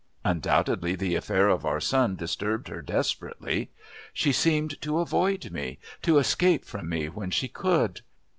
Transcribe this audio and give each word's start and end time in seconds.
Undoubtedly 0.25 0.95
the 0.95 1.13
affair 1.13 1.47
of 1.47 1.63
our 1.63 1.79
son 1.79 2.15
disturbed 2.15 2.69
her 2.69 2.81
desperately. 2.81 3.69
She 4.13 4.31
seemed 4.31 4.81
to 4.81 4.97
avoid 4.97 5.51
me, 5.51 5.77
to 6.01 6.17
escape 6.17 6.65
from 6.65 6.89
me 6.89 7.07
when 7.07 7.29
she 7.29 7.47
could. 7.47 8.01